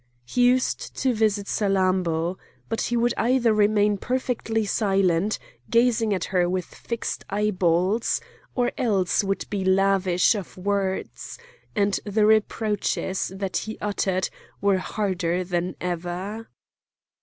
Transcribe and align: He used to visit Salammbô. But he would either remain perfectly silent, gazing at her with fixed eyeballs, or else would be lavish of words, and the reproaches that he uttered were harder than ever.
He 0.25 0.47
used 0.47 0.95
to 0.95 1.13
visit 1.13 1.45
Salammbô. 1.45 2.35
But 2.69 2.81
he 2.81 2.97
would 2.97 3.13
either 3.17 3.53
remain 3.53 3.99
perfectly 3.99 4.65
silent, 4.65 5.37
gazing 5.69 6.11
at 6.11 6.23
her 6.33 6.49
with 6.49 6.65
fixed 6.65 7.23
eyeballs, 7.29 8.19
or 8.55 8.71
else 8.79 9.23
would 9.23 9.47
be 9.51 9.63
lavish 9.63 10.33
of 10.33 10.57
words, 10.57 11.37
and 11.75 11.99
the 12.03 12.25
reproaches 12.25 13.31
that 13.35 13.57
he 13.57 13.77
uttered 13.79 14.31
were 14.59 14.79
harder 14.79 15.43
than 15.43 15.75
ever. 15.79 16.47